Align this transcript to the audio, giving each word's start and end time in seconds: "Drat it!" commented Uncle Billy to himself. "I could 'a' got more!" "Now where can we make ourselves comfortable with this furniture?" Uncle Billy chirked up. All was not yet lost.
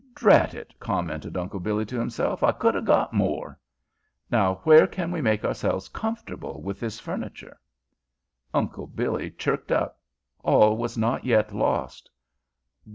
"Drat 0.15 0.55
it!" 0.55 0.73
commented 0.79 1.37
Uncle 1.37 1.59
Billy 1.59 1.85
to 1.85 1.99
himself. 1.99 2.41
"I 2.41 2.53
could 2.53 2.75
'a' 2.75 2.81
got 2.81 3.13
more!" 3.13 3.59
"Now 4.31 4.55
where 4.63 4.87
can 4.87 5.11
we 5.11 5.21
make 5.21 5.45
ourselves 5.45 5.89
comfortable 5.89 6.59
with 6.59 6.79
this 6.79 6.99
furniture?" 6.99 7.59
Uncle 8.51 8.87
Billy 8.87 9.29
chirked 9.29 9.71
up. 9.71 9.99
All 10.41 10.75
was 10.75 10.97
not 10.97 11.23
yet 11.23 11.53
lost. 11.53 12.09